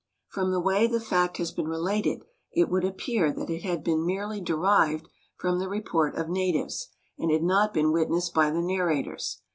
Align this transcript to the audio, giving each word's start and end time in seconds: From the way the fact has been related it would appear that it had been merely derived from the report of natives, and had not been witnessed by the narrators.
From 0.29 0.51
the 0.51 0.59
way 0.59 0.87
the 0.87 0.99
fact 0.99 1.37
has 1.37 1.51
been 1.51 1.67
related 1.67 2.23
it 2.51 2.69
would 2.69 2.83
appear 2.83 3.31
that 3.31 3.51
it 3.51 3.61
had 3.61 3.83
been 3.83 4.03
merely 4.03 4.41
derived 4.41 5.07
from 5.37 5.59
the 5.59 5.69
report 5.69 6.15
of 6.15 6.27
natives, 6.27 6.87
and 7.19 7.29
had 7.29 7.43
not 7.43 7.71
been 7.71 7.91
witnessed 7.91 8.33
by 8.33 8.49
the 8.49 8.63
narrators. 8.63 9.43